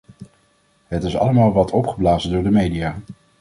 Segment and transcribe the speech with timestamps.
[0.87, 2.95] Het is allemaal wat opgeblazen door de media.